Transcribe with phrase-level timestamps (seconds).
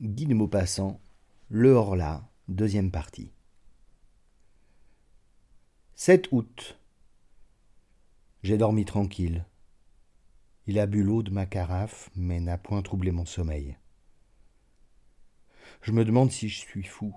[0.00, 1.00] Guy de Maupassant,
[1.48, 3.32] Le Horla, deuxième partie.
[5.96, 6.78] 7 août.
[8.44, 9.44] J'ai dormi tranquille.
[10.68, 13.76] Il a bu l'eau de ma carafe, mais n'a point troublé mon sommeil.
[15.82, 17.12] Je me demande si je suis fou.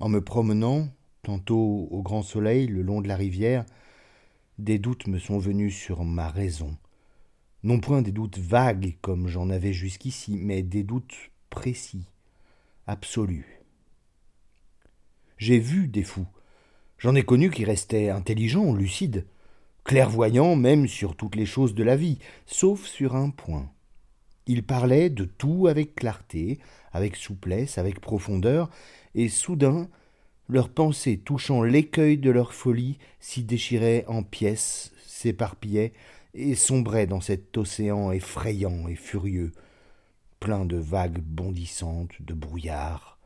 [0.00, 0.88] En me promenant,
[1.22, 3.64] tantôt au grand soleil, le long de la rivière,
[4.58, 6.76] des doutes me sont venus sur ma raison
[7.62, 12.06] non point des doutes vagues comme j'en avais jusqu'ici, mais des doutes précis,
[12.86, 13.46] absolus.
[15.38, 16.26] J'ai vu des fous.
[16.98, 19.26] J'en ai connu qui restaient intelligents, lucides,
[19.84, 23.70] clairvoyants même sur toutes les choses de la vie, sauf sur un point.
[24.46, 26.58] Ils parlaient de tout avec clarté,
[26.92, 28.70] avec souplesse, avec profondeur,
[29.14, 29.88] et soudain,
[30.48, 35.92] leurs pensées touchant l'écueil de leur folie s'y déchiraient en pièces, s'éparpillaient,
[36.34, 39.52] et sombrait dans cet océan effrayant et furieux,
[40.40, 43.18] plein de vagues bondissantes, de brouillards,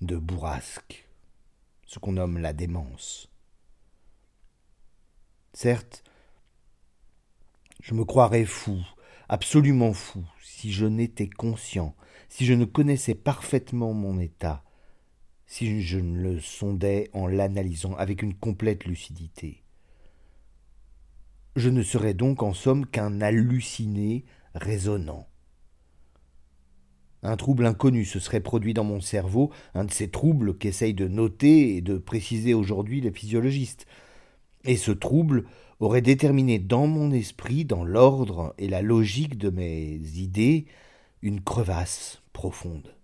[0.00, 1.08] de bourrasques,
[1.86, 3.28] ce qu'on nomme la démence.
[5.52, 6.02] Certes,
[7.82, 8.78] je me croirais fou,
[9.28, 11.94] absolument fou, si je n'étais conscient,
[12.28, 14.64] si je ne connaissais parfaitement mon état,
[15.46, 19.61] si je ne le sondais en l'analysant avec une complète lucidité.
[21.54, 25.26] Je ne serais donc en somme qu'un halluciné raisonnant.
[27.22, 31.08] Un trouble inconnu se serait produit dans mon cerveau, un de ces troubles qu'essayent de
[31.08, 33.86] noter et de préciser aujourd'hui les physiologistes.
[34.64, 35.44] Et ce trouble
[35.78, 40.66] aurait déterminé dans mon esprit, dans l'ordre et la logique de mes idées,
[41.20, 42.96] une crevasse profonde.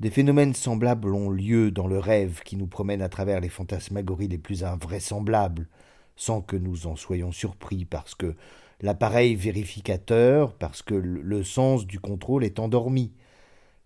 [0.00, 4.28] Des phénomènes semblables ont lieu dans le rêve qui nous promène à travers les fantasmagories
[4.28, 5.68] les plus invraisemblables,
[6.16, 8.34] sans que nous en soyons surpris, parce que
[8.80, 13.12] l'appareil vérificateur, parce que le sens du contrôle est endormi,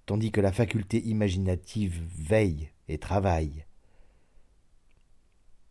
[0.06, 3.64] tandis que la faculté imaginative veille et travaille.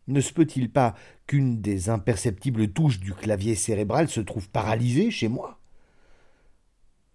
[0.06, 0.94] Ne se peut-il pas
[1.26, 5.58] qu'une des imperceptibles touches du clavier cérébral se trouve paralysée chez moi?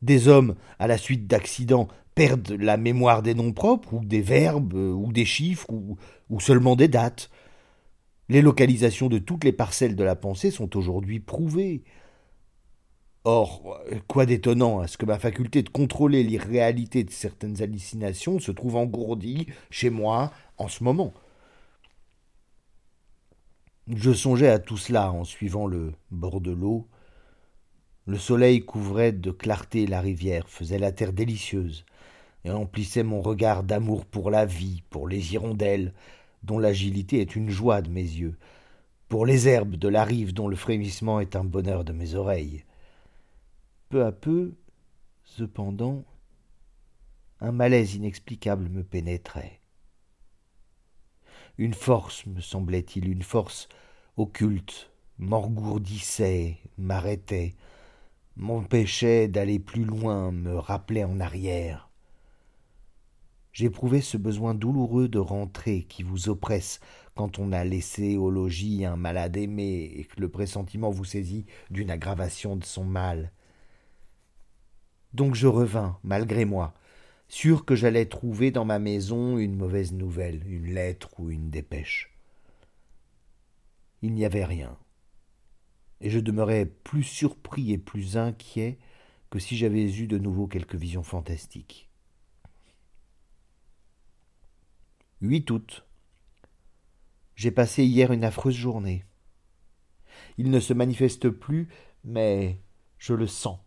[0.04, 4.74] Des hommes, à la suite d'accidents, perdent la mémoire des noms propres, ou des verbes,
[4.74, 7.32] ou des chiffres, ou seulement des dates.
[8.34, 11.84] Les localisations de toutes les parcelles de la pensée sont aujourd'hui prouvées.
[13.26, 18.52] Or, quoi d'étonnant à ce que ma faculté de contrôler l'irréalité de certaines hallucinations se
[18.52, 21.14] trouve engourdie chez moi en ce moment.
[23.88, 26.88] Je songeais à tout cela en suivant le bord de l'eau.
[28.08, 31.86] Le soleil couvrait de clarté la rivière, faisait la terre délicieuse,
[32.46, 35.94] et emplissait mon regard d'amour pour la vie, pour les hirondelles,
[36.44, 38.38] dont l'agilité est une joie de mes yeux,
[39.10, 42.64] pour les herbes de la rive dont le frémissement est un bonheur de mes oreilles.
[43.90, 44.56] Peu à peu,
[45.24, 46.04] cependant,
[47.40, 49.60] un malaise inexplicable me pénétrait.
[51.58, 53.70] Une force, me semblait-il, une force
[54.18, 54.90] occulte,
[55.20, 57.56] m'engourdissait, m'arrêtait,
[58.36, 61.90] m'empêchait d'aller plus loin, me rappelait en arrière.
[63.54, 66.80] J'éprouvais ce besoin douloureux de rentrer qui vous oppresse
[67.14, 71.46] quand on a laissé au logis un malade aimé et que le pressentiment vous saisit
[71.70, 73.32] d'une aggravation de son mal.
[75.14, 76.74] Donc je revins, malgré moi,
[77.28, 82.12] sûr que j'allais trouver dans ma maison une mauvaise nouvelle, une lettre ou une dépêche.
[84.02, 84.76] Il n'y avait rien,
[86.02, 88.80] et je demeurais plus surpris et plus inquiet
[89.30, 91.93] que si j'avais eu de nouveau quelque vision fantastique.
[95.24, 95.86] 8 août.
[97.36, 99.06] J'ai passé hier une affreuse journée.
[100.38, 101.70] Il ne se manifeste plus,
[102.04, 102.60] mais
[102.98, 103.58] je le sens,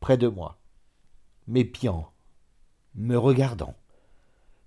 [0.00, 0.58] près de moi,
[1.46, 2.10] m'épiant,
[2.94, 3.74] me regardant,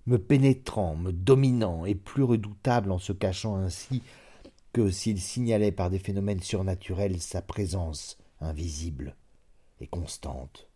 [0.06, 4.00] me pénétrant, me dominant, et plus redoutable en se cachant ainsi
[4.72, 9.16] que s'il signalait par des phénomènes surnaturels sa présence invisible
[9.80, 10.68] et constante.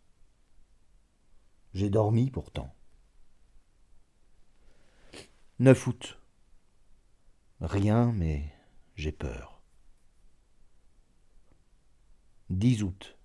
[1.75, 2.75] J'ai dormi pourtant.
[5.61, 6.21] 9 août.
[7.61, 8.55] Rien, mais
[8.95, 9.61] j'ai peur.
[12.51, 13.19] 10 août.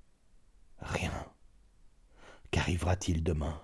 [0.80, 1.14] Rien.
[2.50, 3.62] Qu'arrivera-t-il demain?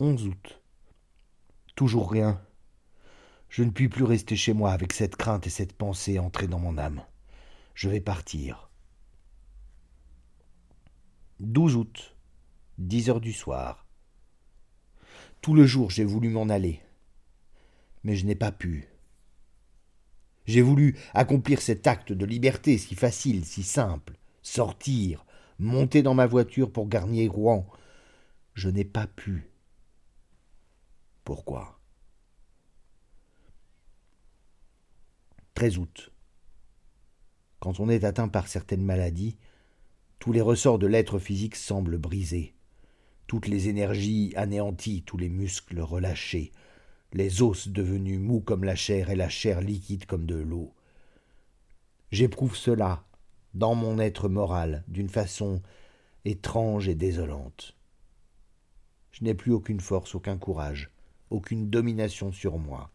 [0.00, 0.62] 11 août.
[1.76, 2.44] Toujours rien.
[3.48, 6.58] Je ne puis plus rester chez moi avec cette crainte et cette pensée entrée dans
[6.58, 7.02] mon âme.
[7.72, 8.68] Je vais partir.
[11.40, 12.16] 12 août.
[12.76, 13.81] 10 heures du soir.
[15.42, 16.80] Tout le jour j'ai voulu m'en aller.
[18.04, 18.88] Mais je n'ai pas pu.
[20.46, 25.26] J'ai voulu accomplir cet acte de liberté si facile, si simple, sortir,
[25.58, 27.66] monter dans ma voiture pour garnier Rouen.
[28.54, 29.50] Je n'ai pas pu.
[31.24, 31.80] Pourquoi?
[35.54, 36.12] 13 août.
[37.58, 39.36] Quand on est atteint par certaines maladies,
[40.18, 42.54] tous les ressorts de l'être physique semblent brisés,
[43.32, 46.52] toutes les énergies anéanties, tous les muscles relâchés,
[47.14, 50.74] les os devenus mous comme la chair et la chair liquide comme de l'eau.
[52.10, 53.06] J'éprouve cela
[53.54, 55.62] dans mon être moral d'une façon
[56.26, 57.74] étrange et désolante.
[59.12, 60.90] Je n'ai plus aucune force, aucun courage,
[61.30, 62.90] aucune domination sur moi,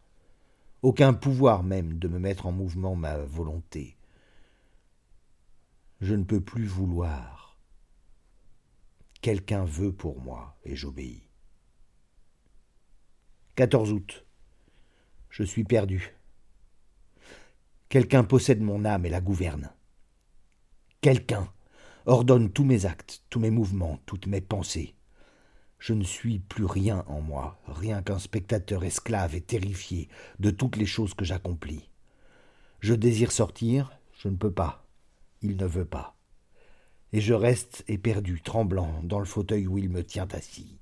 [0.82, 3.96] aucun pouvoir même de me mettre en mouvement ma volonté.
[6.00, 7.47] Je ne peux plus vouloir.
[9.20, 11.28] Quelqu'un veut pour moi et j'obéis.
[13.56, 14.24] 14 août.
[15.30, 16.14] Je suis perdu.
[17.88, 19.72] Quelqu'un possède mon âme et la gouverne.
[21.00, 21.52] Quelqu'un
[22.06, 24.94] ordonne tous mes actes, tous mes mouvements, toutes mes pensées.
[25.78, 30.76] Je ne suis plus rien en moi, rien qu'un spectateur esclave et terrifié de toutes
[30.76, 31.88] les choses que j'accomplis.
[32.80, 34.86] Je désire sortir, je ne peux pas.
[35.42, 36.17] Il ne veut pas.
[37.12, 40.78] Et je reste éperdu, tremblant, dans le fauteuil où il me tient assis.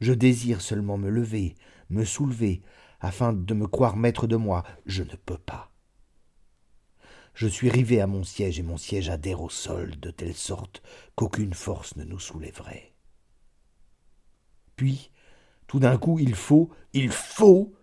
[0.00, 1.54] Je désire seulement me lever,
[1.90, 2.62] me soulever,
[3.00, 4.62] afin de me croire maître de moi.
[4.84, 5.72] Je ne peux pas.
[7.34, 10.82] Je suis rivé à mon siège et mon siège adhère au sol de telle sorte
[11.16, 12.94] qu'aucune force ne nous soulèverait.
[14.76, 15.10] Puis,
[15.66, 17.74] tout d'un coup, il faut, il faut,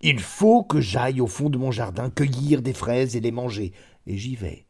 [0.00, 3.72] il faut que j'aille au fond de mon jardin cueillir des fraises et les manger.
[4.06, 4.67] Et j'y vais.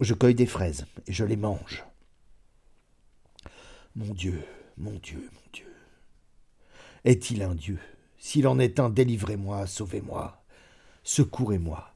[0.00, 1.84] Je cueille des fraises et je les mange.
[3.94, 4.42] Mon Dieu,
[4.78, 5.74] mon Dieu, mon Dieu.
[7.04, 7.78] Est-il un Dieu?
[8.18, 10.42] S'il en est un, délivrez-moi, sauvez-moi,
[11.04, 11.94] secourez-moi.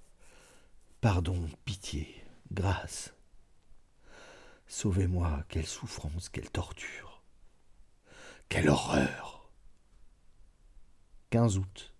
[1.00, 3.14] Pardon, pitié, grâce.
[4.66, 7.22] Sauvez-moi, quelle souffrance, quelle torture.
[8.50, 9.50] Quelle horreur
[11.30, 11.93] 15 août.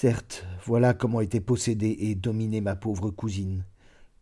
[0.00, 3.64] Certes, voilà comment était possédée et dominée ma pauvre cousine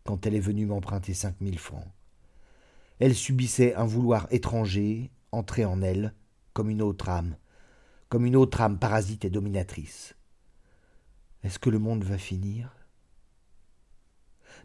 [0.04, 1.84] quand elle est venue m'emprunter cinq mille francs.
[2.98, 6.14] Elle subissait un vouloir étranger, entrer en elle,
[6.54, 7.36] comme une autre âme,
[8.08, 10.14] comme une autre âme parasite et dominatrice.
[11.42, 12.74] Est-ce que le monde va finir?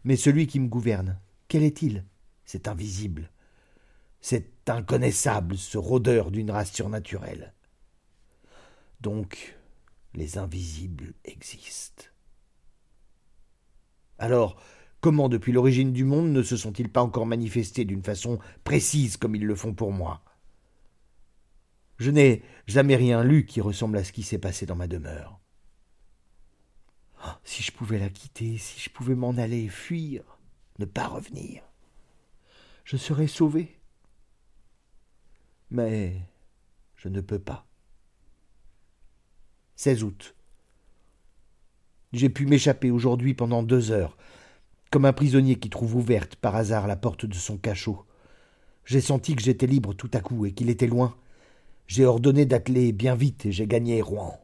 [0.04, 2.06] Mais celui qui me gouverne, quel est-il?
[2.46, 3.30] C'est invisible.
[4.22, 7.52] C'est inconnaissable, ce rôdeur d'une race surnaturelle.
[9.02, 9.58] Donc,
[10.14, 12.04] les invisibles existent.
[14.18, 14.60] Alors,
[15.00, 19.34] comment depuis l'origine du monde ne se sont-ils pas encore manifestés d'une façon précise comme
[19.34, 20.22] ils le font pour moi?
[21.98, 25.38] Je n'ai jamais rien lu qui ressemble à ce qui s'est passé dans ma demeure.
[27.44, 30.38] Si je pouvais la quitter, si je pouvais m'en aller, fuir,
[30.78, 31.62] ne pas revenir,
[32.84, 33.78] je serais sauvé
[35.72, 36.22] mais
[36.96, 37.66] je ne peux pas.
[39.76, 40.34] 16 août.
[42.12, 44.16] J'ai pu m'échapper aujourd'hui pendant deux heures,
[44.90, 48.04] comme un prisonnier qui trouve ouverte par hasard la porte de son cachot.
[48.84, 51.16] J'ai senti que j'étais libre tout à coup et qu'il était loin.
[51.86, 54.38] J'ai ordonné d'atteler bien vite et j'ai gagné Rouen.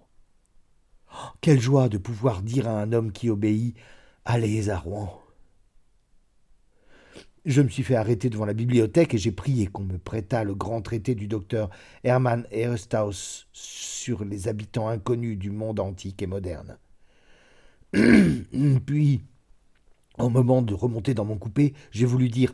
[1.12, 3.76] Oh, quelle joie de pouvoir dire à un homme qui obéit
[4.24, 5.20] Allez à Rouen.
[7.44, 10.54] Je me suis fait arrêter devant la bibliothèque et j'ai prié qu'on me prêtât le
[10.54, 11.70] grand traité du docteur
[12.04, 16.78] Hermann Ehrstaus sur les habitants inconnus du monde antique et moderne.
[17.92, 19.22] Puis,
[20.18, 22.52] au moment de remonter dans mon coupé, j'ai voulu dire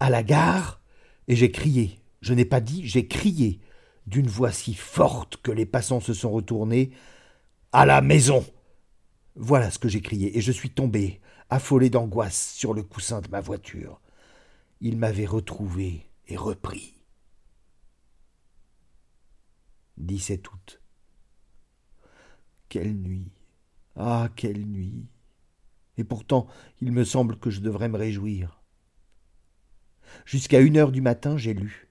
[0.00, 0.80] à la gare
[1.28, 2.00] et j'ai crié.
[2.22, 3.60] Je n'ai pas dit, j'ai crié
[4.06, 6.90] d'une voix si forte que les passants se sont retournés.
[7.72, 8.44] À la maison.
[9.34, 11.20] Voilà ce que j'ai crié, et je suis tombé,
[11.50, 14.00] affolé d'angoisse, sur le coussin de ma voiture
[14.80, 16.94] il m'avait retrouvé et repris.
[19.98, 20.82] 17 août.
[22.68, 23.32] Quelle nuit.
[23.94, 24.28] Ah.
[24.36, 25.06] Quelle nuit.
[25.96, 26.46] Et pourtant
[26.80, 28.62] il me semble que je devrais me réjouir.
[30.24, 31.88] Jusqu'à une heure du matin j'ai lu.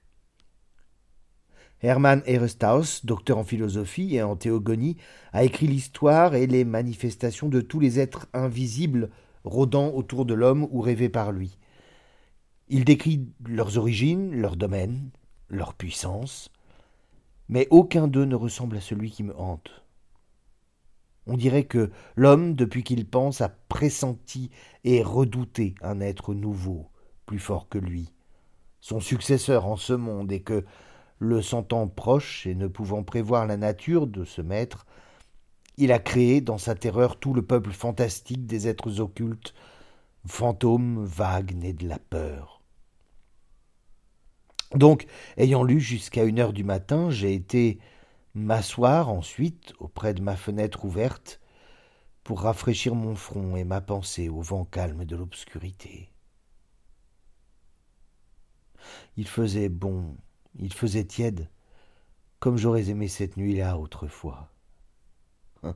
[1.82, 4.96] Hermann Ehrestaus, docteur en philosophie et en théogonie,
[5.32, 9.10] a écrit l'histoire et les manifestations de tous les êtres invisibles
[9.44, 11.58] rôdant autour de l'homme ou rêvés par lui.
[12.68, 15.10] Il décrit leurs origines, leurs domaines,
[15.48, 16.50] leur puissance,
[17.48, 19.84] mais aucun d'eux ne ressemble à celui qui me hante.
[21.28, 24.50] On dirait que l'homme, depuis qu'il pense, a pressenti
[24.84, 26.88] et redouté un être nouveau,
[27.24, 28.12] plus fort que lui,
[28.80, 30.64] son successeur en ce monde, et que,
[31.18, 34.86] le sentant proche et ne pouvant prévoir la nature de ce maître,
[35.78, 39.54] il a créé dans sa terreur tout le peuple fantastique des êtres occultes
[40.26, 42.55] fantôme vague né de la peur.
[44.74, 45.06] Donc,
[45.36, 47.78] ayant lu jusqu'à une heure du matin, j'ai été
[48.34, 51.40] m'asseoir ensuite auprès de ma fenêtre ouverte
[52.24, 56.10] pour rafraîchir mon front et ma pensée au vent calme de l'obscurité.
[59.16, 60.16] Il faisait bon,
[60.58, 61.48] il faisait tiède,
[62.40, 64.50] comme j'aurais aimé cette nuit-là autrefois.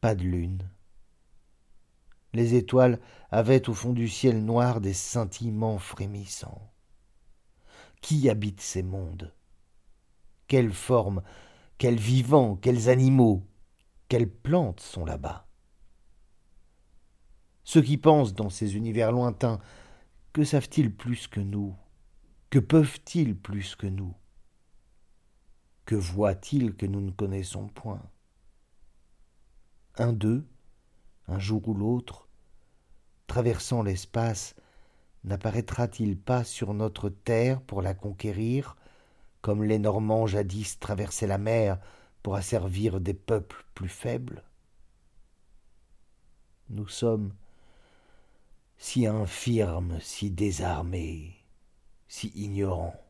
[0.00, 0.68] Pas de lune.
[2.34, 3.00] Les étoiles
[3.30, 6.73] avaient au fond du ciel noir des scintillements frémissants.
[8.04, 9.32] Qui habite ces mondes?
[10.46, 11.22] Quelles formes,
[11.78, 13.48] quels vivants, quels animaux,
[14.08, 15.48] quelles plantes sont là-bas?
[17.62, 19.58] Ceux qui pensent dans ces univers lointains,
[20.34, 21.74] que savent-ils plus que nous?
[22.50, 24.14] Que peuvent-ils plus que nous?
[25.86, 28.02] Que voient-ils que nous ne connaissons point?
[29.96, 30.46] Un d'eux,
[31.26, 32.28] un jour ou l'autre,
[33.28, 34.56] traversant l'espace,
[35.24, 38.76] n'apparaîtra-t-il pas sur notre terre pour la conquérir,
[39.40, 41.78] comme les Normands jadis traversaient la mer
[42.22, 44.44] pour asservir des peuples plus faibles?
[46.70, 47.34] Nous sommes
[48.78, 51.34] si infirmes, si désarmés,
[52.08, 53.00] si ignorants,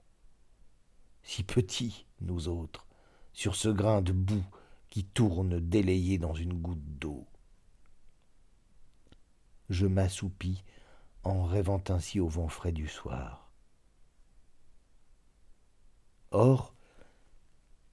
[1.22, 2.86] si petits, nous autres,
[3.32, 4.44] sur ce grain de boue
[4.88, 7.26] qui tourne délayé dans une goutte d'eau.
[9.70, 10.62] Je m'assoupis
[11.24, 13.50] en rêvant ainsi au vent frais du soir.
[16.30, 16.74] Or,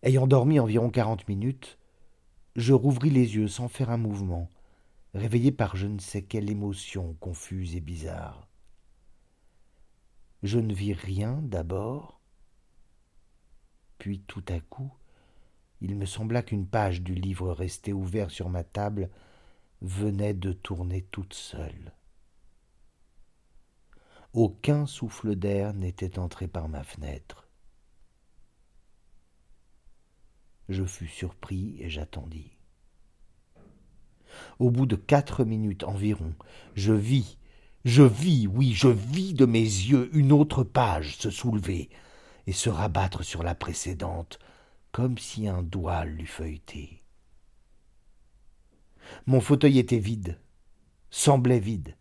[0.03, 1.77] ayant dormi environ quarante minutes,
[2.55, 4.49] je rouvris les yeux sans faire un mouvement,
[5.13, 8.47] réveillé par je ne sais quelle émotion confuse et bizarre.
[10.43, 12.19] Je ne vis rien d'abord,
[13.99, 14.91] puis tout à coup,
[15.81, 19.09] il me sembla qu'une page du livre resté ouvert sur ma table
[19.81, 21.93] venait de tourner toute seule.
[24.33, 27.49] Aucun souffle d'air n'était entré par ma fenêtre.
[30.69, 32.51] Je fus surpris et j'attendis.
[34.59, 36.33] Au bout de quatre minutes environ,
[36.75, 37.37] je vis,
[37.83, 41.89] je vis, oui, je vis de mes yeux une autre page se soulever
[42.47, 44.39] et se rabattre sur la précédente,
[44.93, 47.03] comme si un doigt l'eût feuilleté.
[49.25, 50.39] Mon fauteuil était vide,
[51.09, 51.97] semblait vide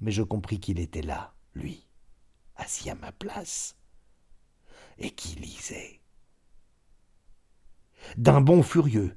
[0.00, 1.86] mais je compris qu'il était là, lui,
[2.56, 3.76] assis à ma place,
[4.98, 6.00] et qui lisait.
[8.16, 9.14] D'un bond furieux,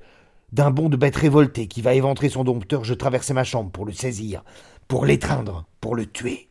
[0.51, 3.85] d'un bond de bête révoltée qui va éventrer son dompteur, je traversai ma chambre pour
[3.85, 4.43] le saisir,
[4.87, 6.49] pour l'étreindre, pour le tuer.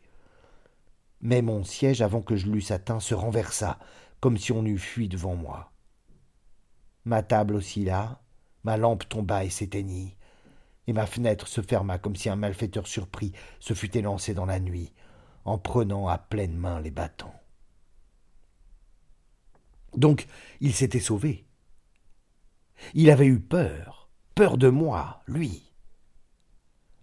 [1.20, 3.78] Mais mon siège, avant que je l'eusse atteint, se renversa,
[4.20, 5.72] comme si on eût fui devant moi.
[7.04, 8.22] Ma table oscilla,
[8.62, 10.17] ma lampe tomba et s'éteignit
[10.88, 14.58] et ma fenêtre se ferma comme si un malfaiteur surpris se fût élancé dans la
[14.58, 14.94] nuit,
[15.44, 17.30] en prenant à pleine main les bâtons.
[19.94, 20.26] Donc
[20.62, 21.44] il s'était sauvé.
[22.94, 25.70] Il avait eu peur, peur de moi, lui.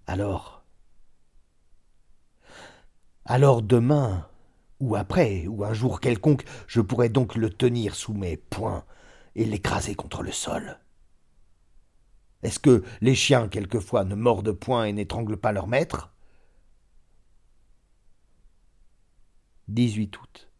[0.08, 0.64] Alors.
[3.24, 4.28] Alors demain,
[4.80, 8.84] ou après, ou un jour quelconque, je pourrais donc le tenir sous mes poings
[9.36, 10.80] et l'écraser contre le sol.
[12.46, 16.14] Est-ce que les chiens, quelquefois, ne mordent point et n'étranglent pas leur maître?
[19.68, 20.52] 18 août.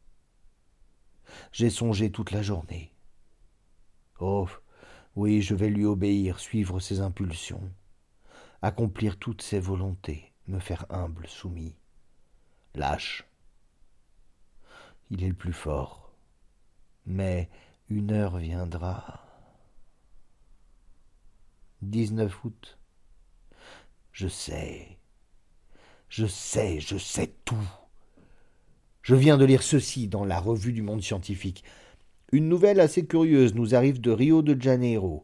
[1.52, 2.92] J'ai songé toute la journée.
[4.20, 4.48] Oh,
[5.16, 7.72] oui, je vais lui obéir, suivre ses impulsions,
[8.64, 11.76] accomplir toutes ses volontés, me faire humble, soumis,
[12.74, 13.28] lâche.
[15.12, 16.12] Il est le plus fort.
[17.06, 17.48] Mais
[17.90, 19.25] une heure viendra.
[21.86, 22.78] 19 août.
[24.12, 24.98] Je sais,
[26.10, 27.70] je sais, je sais tout.
[29.02, 31.64] Je viens de lire ceci dans la revue du monde scientifique.
[32.32, 35.24] Une nouvelle assez curieuse nous arrive de Rio de Janeiro.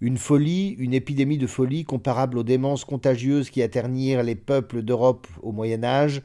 [0.00, 5.28] Une folie, une épidémie de folie comparable aux démences contagieuses qui atternirent les peuples d'Europe
[5.42, 6.22] au Moyen Âge,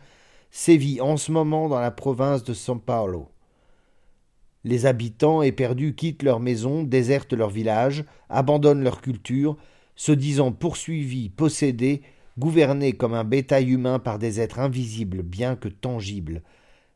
[0.49, 3.29] sévit en ce moment dans la province de São Paulo.
[4.67, 9.55] Les habitants éperdus quittent leurs maisons, désertent leurs villages, abandonnent leur culture,
[9.95, 12.01] se disant poursuivis, possédés,
[12.37, 16.43] gouvernés comme un bétail humain par des êtres invisibles bien que tangibles,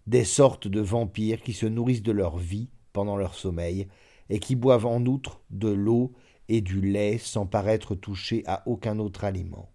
[0.06, 3.88] des sortes de vampires qui se nourrissent de leur vie pendant leur sommeil,
[4.30, 6.12] et qui boivent en outre de l'eau
[6.50, 9.72] et du lait sans paraître touchés à aucun autre aliment.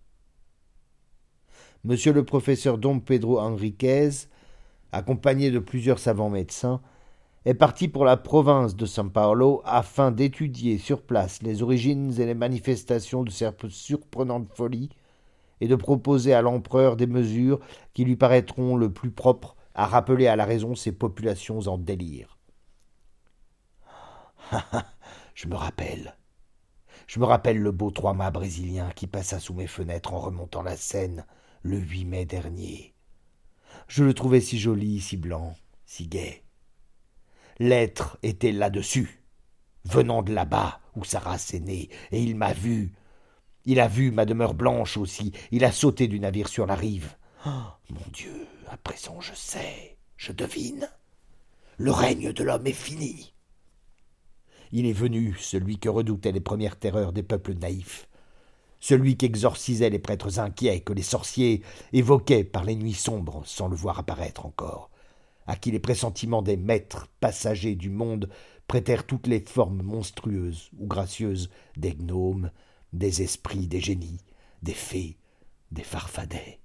[1.83, 4.11] Monsieur le professeur Dom Pedro Henriquez,
[4.93, 6.83] accompagné de plusieurs savants médecins,
[7.47, 12.27] est parti pour la province de São Paulo afin d'étudier sur place les origines et
[12.27, 14.91] les manifestations de cette surprenante folie
[15.61, 17.61] et de proposer à l'empereur des mesures
[17.95, 22.37] qui lui paraîtront le plus propres à rappeler à la raison ces populations en délire.
[25.35, 26.17] Je me rappelle.
[27.07, 30.77] Je me rappelle le beau trois-mâts brésilien qui passa sous mes fenêtres en remontant la
[30.77, 31.25] Seine
[31.63, 32.93] le 8 mai dernier.
[33.87, 36.46] Je le trouvais si joli, si blanc, si gai.
[37.59, 39.23] L'être était là-dessus,
[39.85, 42.93] venant de là-bas où sa race est née, et il m'a vu.
[43.65, 47.17] Il a vu ma demeure blanche aussi, il a sauté du navire sur la rive.
[47.47, 47.51] Oh,
[47.91, 50.89] mon Dieu, à présent je sais, je devine.
[51.79, 53.35] Le règne de l'homme est fini.
[54.73, 58.09] Il est venu, celui que redoutaient les premières terreurs des peuples naïfs,
[58.81, 63.77] celui qu'exorcisait les prêtres inquiets que les sorciers évoquaient par les nuits sombres sans le
[63.77, 64.91] voir apparaître encore,
[65.47, 68.29] à qui les pressentiments des maîtres passagers du monde
[68.67, 72.51] prêtèrent toutes les formes monstrueuses ou gracieuses des gnomes,
[72.93, 74.21] des esprits, des génies,
[74.63, 75.19] des fées,
[75.71, 76.61] des farfadets.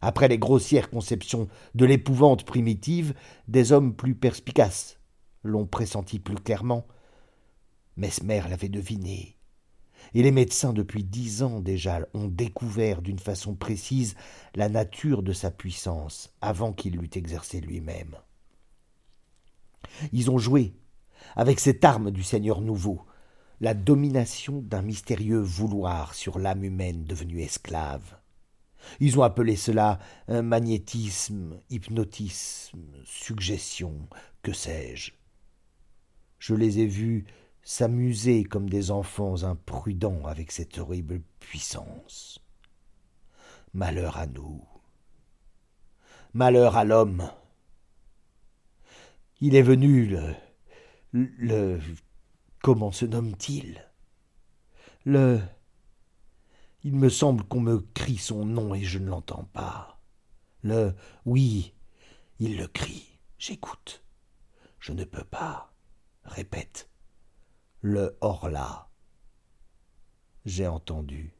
[0.00, 3.14] Après les grossières conceptions de l'épouvante primitive,
[3.46, 4.98] des hommes plus perspicaces
[5.44, 6.86] l'ont pressenti plus clairement.
[7.96, 9.36] Mesmer l'avait deviné.
[10.14, 14.14] Et les médecins, depuis dix ans déjà, ont découvert d'une façon précise
[14.54, 18.16] la nature de sa puissance avant qu'il l'eût exercée lui-même.
[20.12, 20.74] Ils ont joué
[21.36, 23.02] avec cette arme du Seigneur nouveau,
[23.60, 28.18] la domination d'un mystérieux vouloir sur l'âme humaine devenue esclave.
[28.98, 34.08] Ils ont appelé cela magnétisme, hypnotisme, suggestion,
[34.42, 35.12] que sais-je.
[36.40, 37.24] Je les ai vus
[37.62, 42.40] s'amuser comme des enfants imprudents avec cette horrible puissance.
[43.72, 44.64] Malheur à nous.
[46.34, 47.30] Malheur à l'homme.
[49.40, 50.34] Il est venu le.
[51.12, 51.80] le.
[52.62, 53.88] comment se nomme-t-il?
[55.04, 55.40] Le.
[56.84, 60.00] Il me semble qu'on me crie son nom et je ne l'entends pas.
[60.62, 60.94] Le.
[61.24, 61.74] oui,
[62.38, 63.18] il le crie.
[63.38, 64.04] J'écoute.
[64.80, 65.72] Je ne peux pas
[66.24, 66.91] répète
[67.84, 68.88] le Horla.
[70.44, 71.34] J'ai entendu.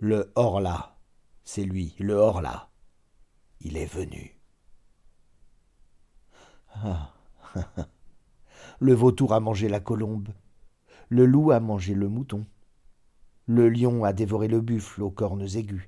[0.00, 0.96] Le Horla,
[1.44, 2.68] c'est lui, le Horla.
[3.60, 4.36] Il est venu.
[6.74, 7.12] Ah.
[8.80, 10.30] le vautour a mangé la colombe,
[11.10, 12.44] le loup a mangé le mouton,
[13.46, 15.86] le lion a dévoré le buffle aux cornes aiguës,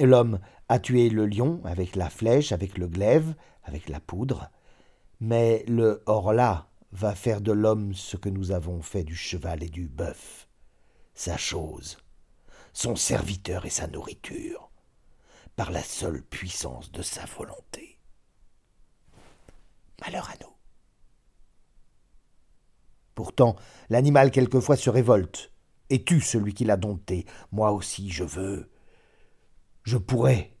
[0.00, 4.50] l'homme a tué le lion avec la flèche, avec le glaive, avec la poudre,
[5.20, 9.68] mais le Horla va faire de l'homme ce que nous avons fait du cheval et
[9.68, 10.48] du bœuf,
[11.12, 11.98] sa chose,
[12.72, 14.70] son serviteur et sa nourriture,
[15.56, 17.98] par la seule puissance de sa volonté.
[20.00, 20.52] Malheur à nous.
[23.16, 23.56] Pourtant,
[23.90, 25.52] l'animal quelquefois se révolte
[25.90, 27.26] et tue celui qui l'a dompté.
[27.50, 28.70] Moi aussi, je veux.
[29.82, 30.56] Je pourrais.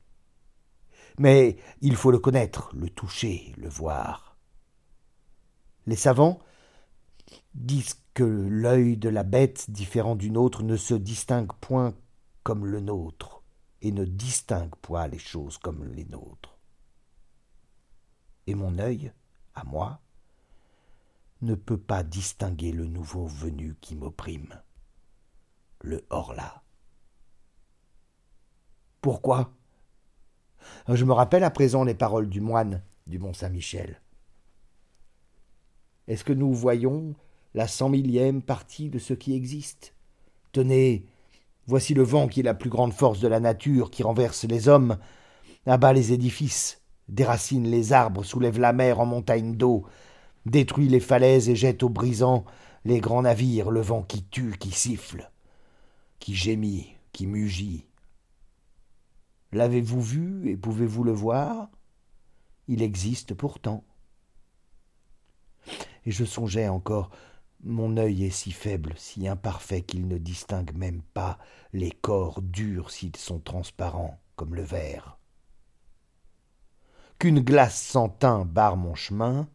[1.18, 4.33] Mais il faut le connaître, le toucher, le voir.
[5.86, 6.38] Les savants
[7.54, 11.94] disent que l'œil de la bête différent d'une autre ne se distingue point
[12.42, 13.42] comme le nôtre,
[13.82, 16.58] et ne distingue point les choses comme les nôtres.
[18.46, 19.12] Et mon œil,
[19.54, 20.00] à moi,
[21.42, 24.60] ne peut pas distinguer le nouveau venu qui m'opprime,
[25.80, 26.62] le Horla.
[29.00, 29.52] Pourquoi?
[30.88, 34.00] Je me rappelle à présent les paroles du moine du Mont Saint-Michel.
[36.06, 37.14] Est-ce que nous voyons
[37.54, 39.94] la cent millième partie de ce qui existe?
[40.52, 41.06] Tenez,
[41.66, 44.68] voici le vent qui est la plus grande force de la nature, qui renverse les
[44.68, 44.98] hommes,
[45.66, 49.86] abat les édifices, déracine les arbres, soulève la mer en montagne d'eau,
[50.44, 52.44] détruit les falaises et jette au brisant
[52.84, 55.30] les grands navires, le vent qui tue, qui siffle,
[56.18, 57.86] qui gémit, qui mugit.
[59.52, 61.70] L'avez-vous vu et pouvez-vous le voir?
[62.68, 63.84] Il existe pourtant
[66.06, 67.10] et je songeais encore
[67.64, 71.38] mon œil est si faible, si imparfait qu'il ne distingue même pas
[71.72, 75.18] les corps durs s'ils sont transparents comme le verre.
[77.18, 79.48] Qu'une glace sans teint barre mon chemin,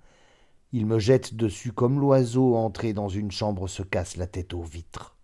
[0.71, 4.63] il me jette dessus comme l'oiseau entré dans une chambre se casse la tête aux
[4.63, 5.15] vitres.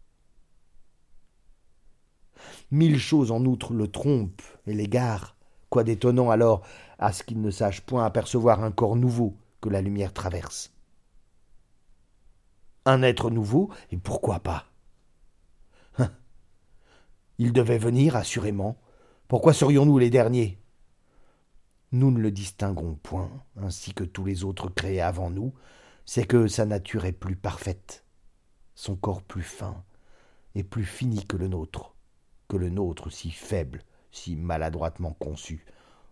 [2.69, 5.33] Mille choses en outre le trompent et l'égarent,
[5.69, 6.61] quoi d'étonnant alors
[6.99, 10.74] à ce qu'il ne sache point apercevoir un corps nouveau que la lumière traverse
[12.85, 14.65] un être nouveau, et pourquoi pas?
[15.97, 16.11] Hein?
[17.37, 18.77] Il devait venir, assurément.
[19.27, 20.59] Pourquoi serions-nous les derniers?
[21.91, 25.53] Nous ne le distinguons point, ainsi que tous les autres créés avant nous,
[26.05, 28.05] c'est que sa nature est plus parfaite,
[28.75, 29.83] son corps plus fin
[30.53, 31.95] et plus fini que le nôtre.
[32.47, 35.65] que le nôtre si faible, si maladroitement conçu,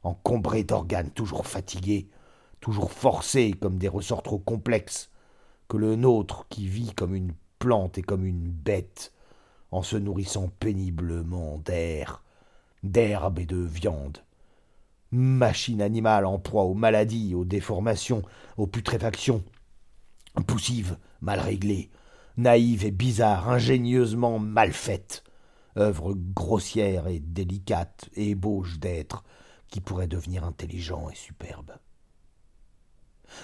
[0.04, 2.10] encombré d'organes toujours fatigués,
[2.60, 5.10] toujours forcés comme des ressorts trop complexes,
[5.78, 9.14] le nôtre qui vit comme une plante et comme une bête,
[9.72, 12.24] en se nourrissant péniblement d'air,
[12.84, 14.20] d'herbe et de viande.
[15.12, 18.24] Machine animale en proie aux maladies, aux déformations,
[18.58, 19.44] aux putréfactions,
[20.48, 21.90] poussive, mal réglée,
[22.38, 25.24] naïve et bizarre, ingénieusement mal faite,
[25.78, 29.24] œuvre grossière et délicate ébauche d'être
[29.70, 31.72] qui pourrait devenir intelligent et superbe.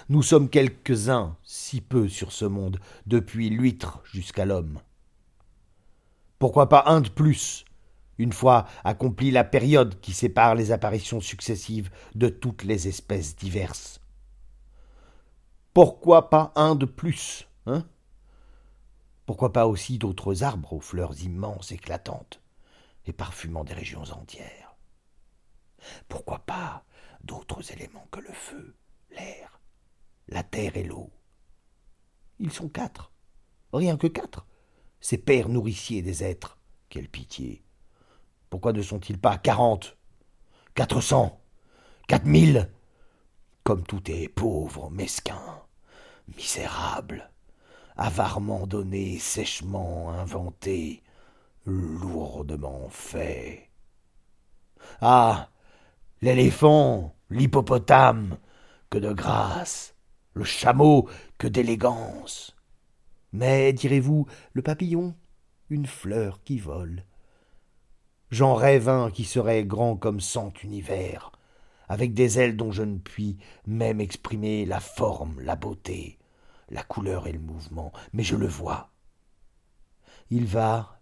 [0.09, 4.79] Nous sommes quelques-uns, si peu sur ce monde, depuis l'huître jusqu'à l'homme.
[6.39, 7.65] Pourquoi pas un de plus,
[8.19, 14.01] une fois accomplie la période qui sépare les apparitions successives de toutes les espèces diverses.
[15.73, 17.85] Pourquoi pas un de plus, hein?
[19.25, 22.41] Pourquoi pas aussi d'autres arbres aux fleurs immenses, éclatantes,
[23.05, 24.75] et parfumant des régions entières?
[26.09, 26.83] Pourquoi pas
[27.23, 28.75] d'autres éléments que le feu,
[29.11, 29.58] l'air,
[30.29, 31.11] la terre et l'eau.
[32.39, 33.11] Ils sont quatre,
[33.73, 34.45] rien que quatre,
[35.01, 36.57] ces pères nourriciers des êtres.
[36.89, 37.63] Quelle pitié.
[38.49, 39.97] Pourquoi ne sont-ils pas quarante,
[40.73, 41.39] quatre cents,
[42.07, 42.71] quatre mille?
[43.63, 45.61] Comme tout est pauvre, mesquin,
[46.35, 47.29] misérable,
[47.95, 51.03] avarement donné, sèchement inventé,
[51.65, 53.69] lourdement fait.
[55.01, 55.49] Ah.
[56.21, 58.37] L'éléphant, l'hippopotame,
[58.89, 59.95] que de grâce,
[60.39, 62.55] le chameau, que d'élégance.
[63.33, 65.13] Mais, direz-vous, le papillon,
[65.69, 67.03] une fleur qui vole.
[68.31, 71.31] J'en rêve un qui serait grand comme cent univers,
[71.89, 76.17] avec des ailes dont je ne puis même exprimer la forme, la beauté,
[76.69, 78.91] la couleur et le mouvement, mais je le vois.
[80.29, 81.01] Il va,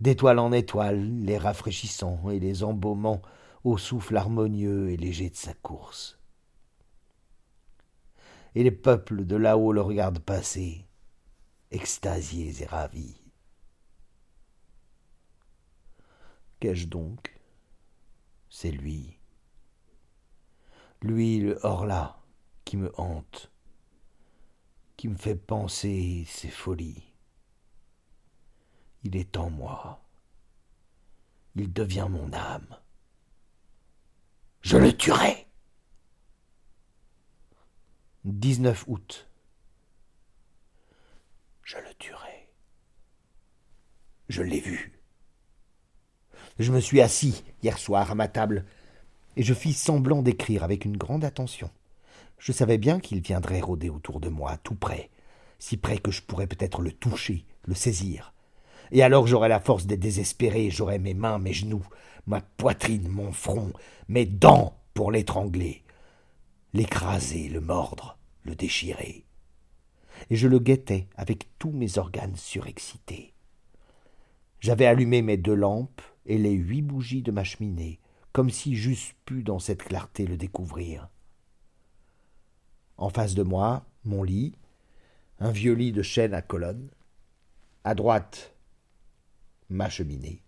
[0.00, 3.22] d'étoile en étoile, les rafraîchissant et les embaumant
[3.64, 6.21] au souffle harmonieux et léger de sa course
[8.54, 10.86] et les peuples de là-haut le regardent passer,
[11.70, 13.16] extasiés et ravis.
[16.60, 17.38] Qu'ai-je donc?
[18.48, 19.18] C'est lui.
[21.00, 22.20] Lui, le hors-là,
[22.64, 23.50] qui me hante,
[24.96, 27.02] qui me fait penser ses folies.
[29.02, 30.04] Il est en moi.
[31.56, 32.78] Il devient mon âme.
[34.60, 35.41] Je le tuerai.
[38.24, 39.26] 19 août.
[41.64, 42.48] Je le tuerai.
[44.28, 44.92] Je l'ai vu.
[46.60, 48.64] Je me suis assis hier soir à ma table,
[49.36, 51.68] et je fis semblant d'écrire avec une grande attention.
[52.38, 55.10] Je savais bien qu'il viendrait rôder autour de moi, tout près,
[55.58, 58.32] si près que je pourrais peut-être le toucher, le saisir.
[58.92, 61.84] Et alors j'aurais la force d'être désespéré, j'aurais mes mains, mes genoux,
[62.26, 63.72] ma poitrine, mon front,
[64.06, 65.81] mes dents pour l'étrangler
[66.72, 69.26] l'écraser, le mordre, le déchirer.
[70.30, 73.34] Et je le guettais avec tous mes organes surexcités.
[74.60, 78.00] J'avais allumé mes deux lampes et les huit bougies de ma cheminée,
[78.32, 81.08] comme si j'eusse pu dans cette clarté le découvrir.
[82.96, 84.54] En face de moi, mon lit,
[85.40, 86.88] un vieux lit de chêne à colonnes.
[87.84, 88.54] À droite,
[89.68, 90.42] ma cheminée.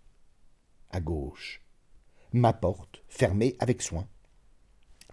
[0.89, 1.61] À gauche,
[2.31, 4.07] ma porte, fermée avec soin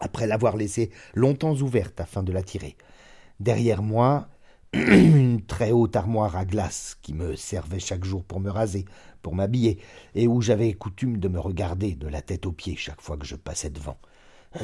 [0.02, 2.76] après l'avoir laissée longtemps ouverte afin de la tirer.
[3.40, 4.28] Derrière moi,
[4.72, 8.84] une très haute armoire à glace qui me servait chaque jour pour me raser,
[9.22, 9.78] pour m'habiller,
[10.14, 13.26] et où j'avais coutume de me regarder de la tête aux pieds chaque fois que
[13.26, 13.98] je passais devant.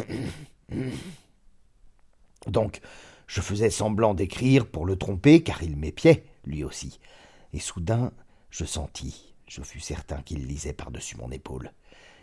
[2.47, 2.81] Donc,
[3.27, 6.99] je faisais semblant d'écrire pour le tromper, car il m'épiait, lui aussi.
[7.53, 8.13] Et soudain,
[8.51, 11.73] je sentis, je fus certain qu'il lisait par-dessus mon épaule,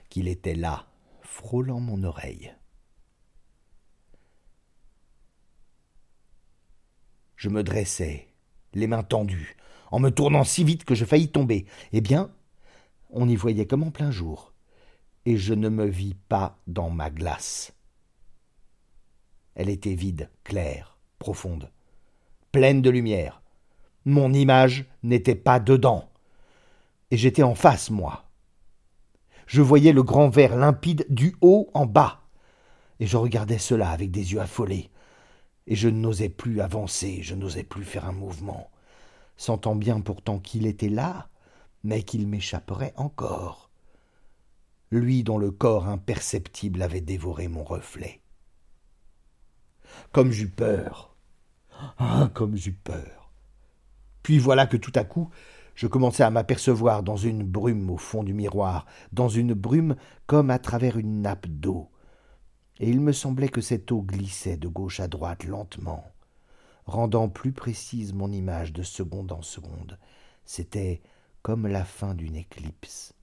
[0.09, 0.87] qu'il était là,
[1.21, 2.53] frôlant mon oreille.
[7.35, 8.27] Je me dressai,
[8.73, 9.57] les mains tendues,
[9.91, 11.65] en me tournant si vite que je faillis tomber.
[11.91, 12.31] Eh bien,
[13.09, 14.53] on y voyait comme en plein jour,
[15.25, 17.73] et je ne me vis pas dans ma glace.
[19.55, 21.71] Elle était vide, claire, profonde,
[22.51, 23.41] pleine de lumière.
[24.05, 26.09] Mon image n'était pas dedans,
[27.11, 28.25] et j'étais en face, moi.
[29.47, 32.23] Je voyais le grand verre limpide du haut en bas,
[32.99, 34.89] et je regardais cela avec des yeux affolés,
[35.67, 38.69] et je n'osais plus avancer, je n'osais plus faire un mouvement,
[39.37, 41.29] sentant bien pourtant qu'il était là,
[41.83, 43.69] mais qu'il m'échapperait encore.
[44.91, 48.21] Lui dont le corps imperceptible avait dévoré mon reflet.
[50.11, 51.15] Comme j'eus peur.
[51.97, 53.31] Ah, comme j'eus peur.
[54.23, 55.29] Puis voilà que tout à coup,
[55.75, 60.49] Je commençais à m'apercevoir dans une brume au fond du miroir, dans une brume comme
[60.49, 61.89] à travers une nappe d'eau.
[62.79, 66.03] Et il me semblait que cette eau glissait de gauche à droite lentement,
[66.85, 69.97] rendant plus précise mon image de seconde en seconde.
[70.45, 71.01] C'était
[71.41, 73.13] comme la fin d'une éclipse.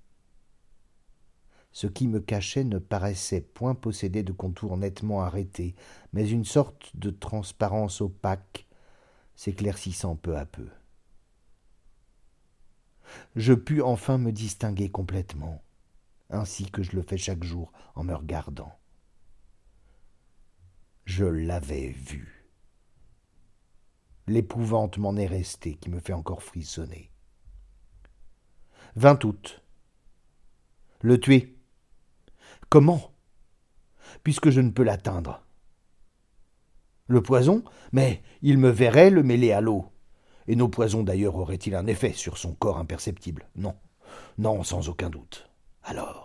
[1.71, 5.75] Ce qui me cachait ne paraissait point posséder de contours nettement arrêtés,
[6.13, 8.67] mais une sorte de transparence opaque,
[9.35, 10.69] s'éclaircissant peu à peu
[13.37, 15.63] je pus enfin me distinguer complètement,
[16.31, 18.73] ainsi que je le fais chaque jour en me regardant.
[21.05, 22.49] Je l'avais vu.
[24.29, 27.11] L'épouvante m'en est restée, qui me fait encore frissonner.
[28.97, 29.63] 20 août.
[31.01, 31.57] Le tuer.
[32.69, 33.13] Comment?
[34.23, 35.45] Puisque je ne peux l'atteindre.
[37.09, 37.65] Le poison?
[37.93, 39.87] Mais il me verrait le mêler à l'eau.
[40.47, 43.49] Et nos poisons d'ailleurs auraient-ils un effet sur son corps imperceptible?
[43.57, 43.77] Non.
[44.39, 45.51] Non, sans aucun doute.
[45.83, 46.22] Alors?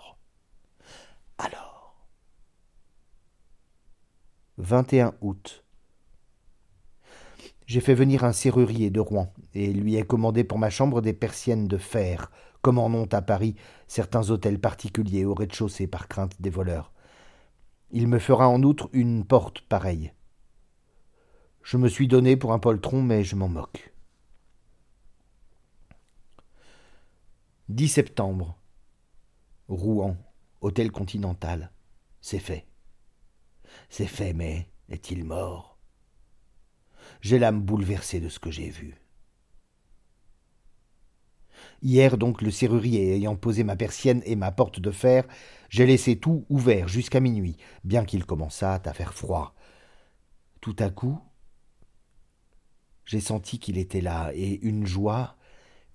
[4.59, 5.63] 21 août.
[7.67, 11.13] J'ai fait venir un serrurier de Rouen et lui ai commandé pour ma chambre des
[11.13, 13.55] persiennes de fer, comme en ont à Paris
[13.87, 16.91] certains hôtels particuliers au rez-de-chaussée par crainte des voleurs.
[17.91, 20.11] Il me fera en outre une porte pareille.
[21.61, 23.93] Je me suis donné pour un poltron, mais je m'en moque.
[27.69, 28.57] 10 septembre.
[29.67, 30.17] Rouen,
[30.61, 31.71] hôtel continental.
[32.21, 32.66] C'est fait.
[33.89, 35.77] C'est fait, mais est-il mort?
[37.21, 38.95] J'ai l'âme bouleversée de ce que j'ai vu.
[41.81, 45.25] Hier donc le serrurier ayant posé ma persienne et ma porte de fer,
[45.69, 49.55] j'ai laissé tout ouvert jusqu'à minuit, bien qu'il commençât à faire froid.
[50.61, 51.19] Tout à coup,
[53.05, 55.37] j'ai senti qu'il était là, et une joie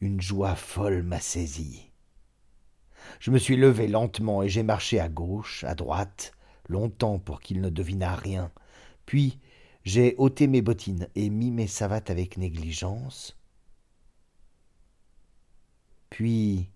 [0.03, 1.93] une joie folle m'a saisi.
[3.21, 6.33] Je me suis levé lentement et j'ai marché à gauche, à droite,
[6.69, 8.51] longtemps pour qu'il ne devinât rien.
[9.07, 9.39] Puis
[9.85, 13.37] j'ai ôté mes bottines et mis mes savates avec négligence.
[16.11, 16.71] Puis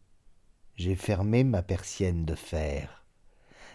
[0.77, 3.05] j'ai fermé ma persienne de fer.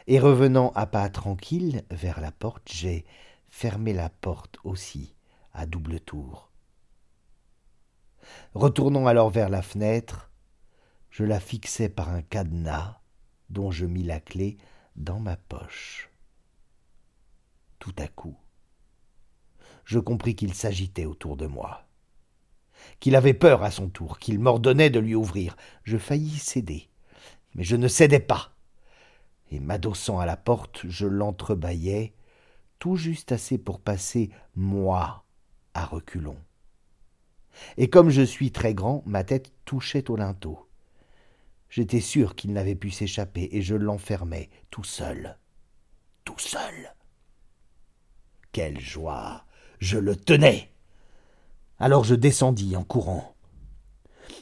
[0.08, 3.06] Et revenant à pas tranquille vers la porte, j'ai
[3.50, 5.16] fermé la porte aussi
[5.54, 6.52] à double tour.
[8.54, 10.32] Retournant alors vers la fenêtre,
[11.10, 13.02] je la fixai par un cadenas
[13.50, 14.58] dont je mis la clé
[14.96, 16.10] dans ma poche.
[17.80, 18.36] Tout à coup,
[19.86, 21.88] je compris qu'il s'agitait autour de moi,
[23.00, 25.56] qu'il avait peur à son tour, qu'il m'ordonnait de lui ouvrir.
[25.84, 26.90] Je faillis céder,
[27.56, 28.54] mais je ne cédais pas,
[29.50, 32.14] et m'adossant à la porte, je l'entrebâillais,
[32.80, 35.26] tout juste assez pour passer, moi,
[35.74, 36.38] à reculons
[37.78, 40.68] et comme je suis très grand, ma tête touchait au linteau.
[41.72, 45.40] J'étais sûr qu'il n'avait pu s'échapper, et je l'enfermais, tout seul.
[46.24, 46.94] Tout seul.
[48.52, 49.46] Quelle joie.
[49.80, 50.70] Je le tenais.
[51.80, 53.34] Alors je descendis en courant.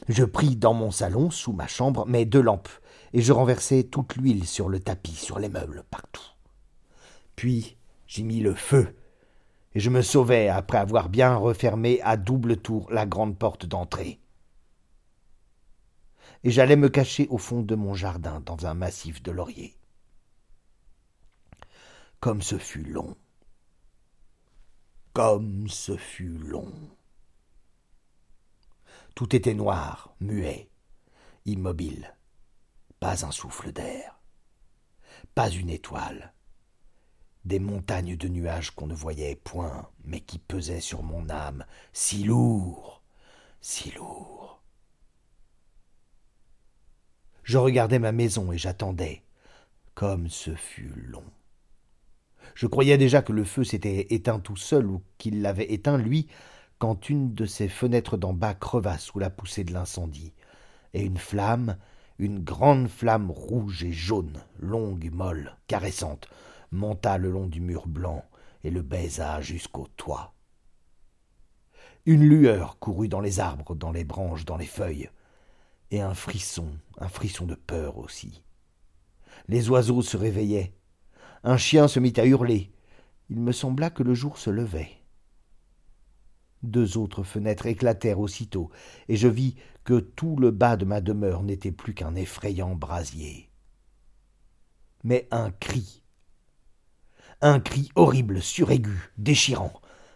[0.08, 2.68] Je pris dans mon salon, sous ma chambre, mes deux lampes,
[3.14, 6.28] et je renversai toute l'huile sur le tapis, sur les meubles, partout.
[7.36, 8.94] Puis j'y mis le feu
[9.74, 14.18] et je me sauvai après avoir bien refermé à double tour la grande porte d'entrée.
[16.42, 19.76] Et j'allais me cacher au fond de mon jardin dans un massif de lauriers.
[22.20, 23.16] Comme ce fut long.
[25.12, 26.72] Comme ce fut long.
[29.14, 30.70] Tout était noir, muet,
[31.44, 32.14] immobile.
[33.00, 34.18] Pas un souffle d'air.
[35.34, 36.32] Pas une étoile
[37.44, 42.24] des montagnes de nuages qu'on ne voyait point, mais qui pesaient sur mon âme, si
[42.24, 43.02] lourds,
[43.60, 44.39] si lourds.
[47.50, 49.24] Je regardais ma maison et j'attendais,
[49.96, 51.24] comme ce fut long.
[52.54, 56.28] Je croyais déjà que le feu s'était éteint tout seul ou qu'il l'avait éteint, lui,
[56.78, 60.32] quand une de ses fenêtres d'en bas creva sous la poussée de l'incendie,
[60.94, 61.76] et une flamme,
[62.20, 66.28] une grande flamme rouge et jaune, longue, molle, caressante,
[66.70, 68.24] monta le long du mur blanc
[68.62, 70.34] et le baisa jusqu'au toit.
[72.06, 75.10] Une lueur courut dans les arbres, dans les branches, dans les feuilles,
[75.90, 78.42] et un frisson, un frisson de peur aussi.
[79.48, 80.74] Les oiseaux se réveillaient.
[81.42, 82.72] Un chien se mit à hurler.
[83.28, 84.90] Il me sembla que le jour se levait.
[86.62, 88.70] Deux autres fenêtres éclatèrent aussitôt,
[89.08, 93.48] et je vis que tout le bas de ma demeure n'était plus qu'un effrayant brasier.
[95.02, 96.00] Mais un cri
[97.42, 99.72] un cri horrible, suraigu, déchirant.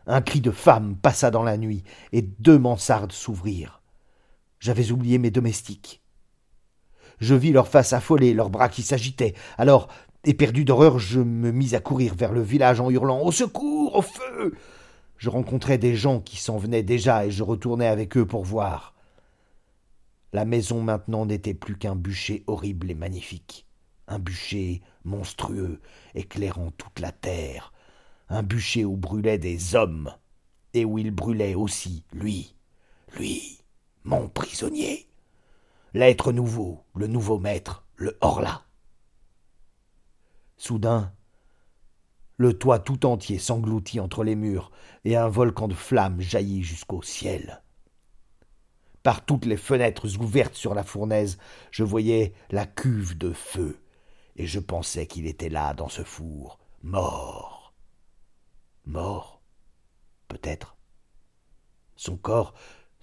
[0.07, 1.83] Un cri de femme passa dans la nuit,
[2.13, 3.81] et deux mansardes s'ouvrirent.
[4.65, 6.01] J'avais oublié mes domestiques.
[7.21, 9.35] Je vis leur face affolée, leurs bras qui s'agitaient.
[9.59, 9.89] Alors,
[10.25, 14.01] éperdu d'horreur, je me mis à courir vers le village en hurlant Au secours, au
[14.01, 14.55] feu
[15.19, 18.95] Je rencontrais des gens qui s'en venaient déjà et je retournais avec eux pour voir.
[20.33, 23.67] La maison maintenant n'était plus qu'un bûcher horrible et magnifique,
[24.09, 25.79] un bûcher monstrueux,
[26.15, 27.75] éclairant toute la terre,
[28.31, 30.11] un bûcher où brûlaient des hommes,
[30.73, 32.57] et où il brûlait aussi, lui,
[33.19, 33.59] lui,
[34.05, 35.09] mon prisonnier
[35.95, 38.65] l'être nouveau, le nouveau maître, le Horla.
[40.57, 41.13] Soudain,
[42.37, 44.73] le toit tout entier s'engloutit entre les murs,
[45.05, 47.63] et un volcan de flammes jaillit jusqu'au ciel.
[49.05, 51.39] Par toutes les fenêtres ouvertes sur la fournaise,
[51.71, 53.79] je voyais la cuve de feu,
[54.37, 57.73] et je pensais qu'il était là, dans ce four, mort.
[58.85, 59.41] Mort
[60.27, 60.77] Peut-être.
[61.97, 62.55] Son corps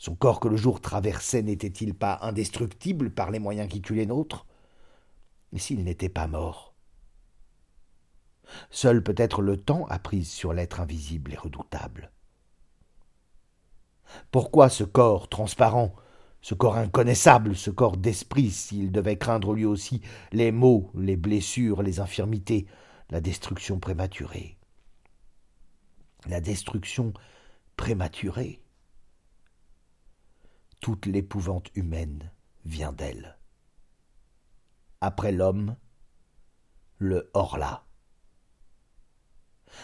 [0.01, 4.07] son corps que le jour traversait n'était-il pas indestructible par les moyens qui tuent les
[4.07, 4.47] nôtres?
[5.51, 6.73] Mais s'il n'était pas mort?
[8.71, 12.11] Seul peut-être le temps a prise sur l'être invisible et redoutable.
[14.31, 15.93] Pourquoi ce corps transparent,
[16.41, 21.83] ce corps inconnaissable, ce corps d'esprit, s'il devait craindre lui aussi les maux, les blessures,
[21.83, 22.65] les infirmités,
[23.11, 24.57] la destruction prématurée?
[26.25, 27.13] La destruction
[27.77, 28.63] prématurée?
[30.81, 32.31] Toute l'épouvante humaine
[32.65, 33.37] vient d'elle.
[34.99, 35.77] Après l'homme,
[36.97, 37.85] le Horla.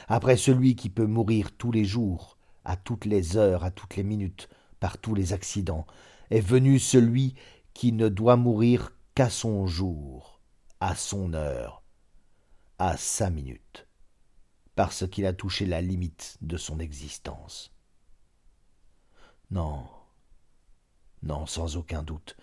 [0.08, 4.04] Après celui qui peut mourir tous les jours, à toutes les heures, à toutes les
[4.04, 5.86] minutes, par tous les accidents,
[6.32, 7.36] est venu celui
[7.74, 10.42] qui ne doit mourir qu'à son jour,
[10.80, 11.84] à son heure,
[12.80, 13.88] à sa minute,
[14.76, 17.72] parce qu'il a touché la limite de son existence.
[19.50, 19.88] Non,
[21.28, 22.38] non, sans aucun doute,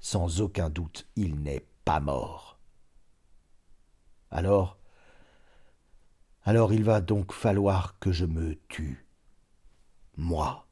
[0.00, 2.58] sans aucun doute, il n'est pas mort.
[4.30, 4.76] Alors,
[6.42, 9.06] alors il va donc falloir que je me tue,
[10.16, 10.63] moi.